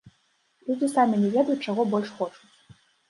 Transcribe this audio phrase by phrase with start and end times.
[0.69, 2.51] Людзі самі не ведаюць, чаго больш хочуць!